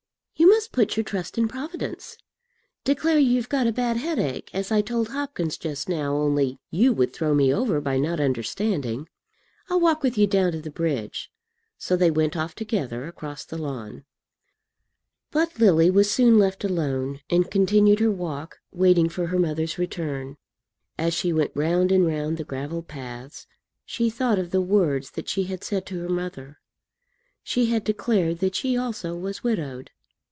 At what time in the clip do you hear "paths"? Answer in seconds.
22.83-23.45